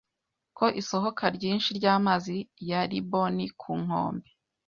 ko 0.57 0.65
isohoka 0.81 1.23
ryinshi 1.35 1.69
ry’amazi 1.77 2.35
ya 2.69 2.81
Ripon 2.91 3.35
ku 3.61 3.71
nkombe 3.83 4.27